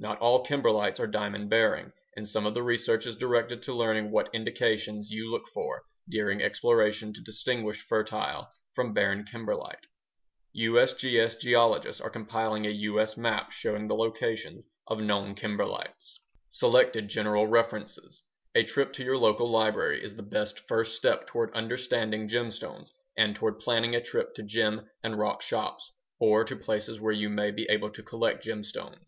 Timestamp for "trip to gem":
24.02-24.90